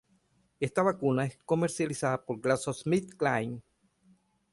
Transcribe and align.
Esta 0.59 0.81
vacuna 0.81 1.25
es 1.25 1.37
comercializada 1.45 2.25
por 2.25 2.41
GlaxoSmithKline. 2.41 3.61